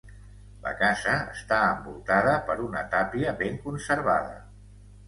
La 0.63 0.71
casa 0.79 1.13
està 1.35 1.59
envoltada 1.75 2.35
per 2.49 2.59
una 2.67 2.85
tàpia 2.97 3.39
ben 3.45 3.63
conservada. 3.69 4.39